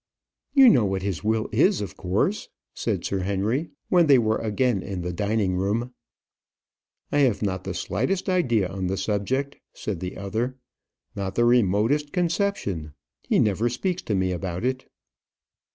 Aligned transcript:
"You 0.55 0.67
know 0.67 0.83
what 0.83 1.03
his 1.03 1.23
will 1.23 1.47
is, 1.51 1.79
of 1.79 1.95
course," 1.95 2.49
said 2.73 3.05
Sir 3.05 3.19
Henry, 3.19 3.69
when 3.89 4.07
they 4.07 4.17
were 4.17 4.39
again 4.39 4.81
in 4.81 5.03
the 5.03 5.13
dining 5.13 5.53
room. 5.53 5.93
"I 7.11 7.19
have 7.19 7.43
not 7.43 7.65
the 7.65 7.75
slightest 7.75 8.27
idea 8.27 8.67
on 8.67 8.87
the 8.87 8.97
subject," 8.97 9.57
said 9.73 9.99
the 9.99 10.17
other; 10.17 10.57
"not 11.15 11.35
the 11.35 11.45
remotest 11.45 12.13
conception. 12.13 12.93
He 13.21 13.37
never 13.37 13.69
speaks 13.69 14.01
to 14.09 14.15
me 14.15 14.31
about 14.31 14.65
it." 14.65 14.87